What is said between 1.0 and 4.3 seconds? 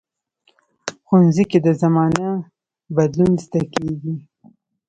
ښوونځی کې د زمانه بدلون زده کېږي